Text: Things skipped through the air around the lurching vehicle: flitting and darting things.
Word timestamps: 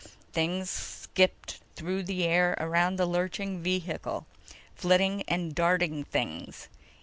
Things 0.33 0.67
skipped 0.67 1.59
through 1.75 2.01
the 2.01 2.23
air 2.23 2.57
around 2.59 2.95
the 2.95 3.05
lurching 3.05 3.61
vehicle: 3.61 4.25
flitting 4.73 5.21
and 5.27 5.53
darting 5.53 6.05
things. 6.05 6.69